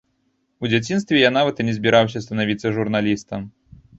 [0.63, 3.41] У дзяцінстве я нават і не збіраўся станавіцца журналістам.